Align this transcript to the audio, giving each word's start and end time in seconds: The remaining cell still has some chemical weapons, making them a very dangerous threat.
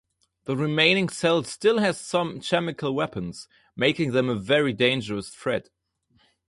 The 0.45 0.57
remaining 0.57 1.09
cell 1.09 1.43
still 1.43 1.77
has 1.77 2.01
some 2.01 2.39
chemical 2.41 2.95
weapons, 2.95 3.47
making 3.75 4.13
them 4.13 4.29
a 4.29 4.35
very 4.35 4.73
dangerous 4.73 5.29
threat. 5.29 5.69